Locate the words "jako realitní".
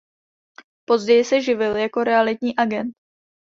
1.75-2.55